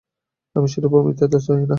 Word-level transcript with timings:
আমি 0.55 0.67
সেরূপ 0.73 0.93
অমৃতত্ব 0.97 1.35
চাই 1.45 1.57
না। 1.59 1.65